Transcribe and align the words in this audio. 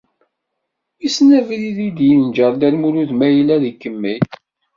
Wissen 0.99 1.29
abrid 1.39 1.79
id-yenǧer 1.87 2.51
Dda 2.55 2.69
Lmulud 2.75 3.11
ma 3.15 3.27
yella 3.29 3.53
ad 3.57 3.63
ikemmel? 3.71 4.21